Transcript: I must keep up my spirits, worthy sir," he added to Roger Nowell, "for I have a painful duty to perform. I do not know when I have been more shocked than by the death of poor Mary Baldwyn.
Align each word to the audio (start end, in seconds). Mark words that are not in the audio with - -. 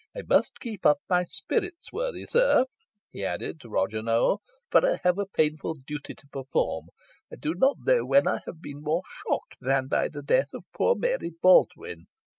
I 0.17 0.23
must 0.27 0.59
keep 0.59 0.83
up 0.83 0.97
my 1.07 1.25
spirits, 1.25 1.93
worthy 1.93 2.25
sir," 2.25 2.65
he 3.11 3.23
added 3.23 3.59
to 3.59 3.69
Roger 3.69 4.01
Nowell, 4.01 4.41
"for 4.71 4.83
I 4.83 4.97
have 5.03 5.19
a 5.19 5.27
painful 5.27 5.75
duty 5.85 6.15
to 6.15 6.27
perform. 6.31 6.87
I 7.31 7.35
do 7.35 7.53
not 7.53 7.75
know 7.85 8.03
when 8.03 8.27
I 8.27 8.39
have 8.47 8.63
been 8.63 8.81
more 8.81 9.03
shocked 9.07 9.57
than 9.61 9.85
by 9.89 10.07
the 10.07 10.23
death 10.23 10.55
of 10.55 10.65
poor 10.73 10.95
Mary 10.95 11.29
Baldwyn. 11.43 12.07